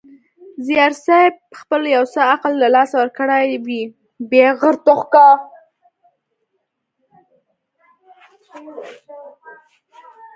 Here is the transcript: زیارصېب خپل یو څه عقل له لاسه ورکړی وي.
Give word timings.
زیارصېب 0.65 1.33
خپل 1.59 1.81
یو 1.95 2.03
څه 2.13 2.21
عقل 2.33 2.53
له 2.61 2.67
لاسه 2.75 2.95
ورکړی 2.99 3.53
وي. 3.65 3.83